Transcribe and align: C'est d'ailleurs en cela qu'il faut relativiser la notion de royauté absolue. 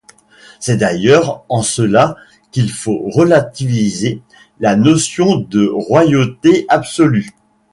C'est 0.59 0.77
d'ailleurs 0.77 1.45
en 1.47 1.61
cela 1.61 2.15
qu'il 2.51 2.71
faut 2.71 3.07
relativiser 3.13 4.23
la 4.59 4.75
notion 4.75 5.35
de 5.37 5.67
royauté 5.67 6.65
absolue. 6.69 7.29